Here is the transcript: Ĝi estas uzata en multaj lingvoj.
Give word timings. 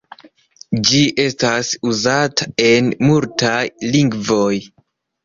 Ĝi 0.91 1.01
estas 1.23 1.69
uzata 1.89 2.47
en 2.71 2.89
multaj 3.11 3.61
lingvoj. 3.97 4.57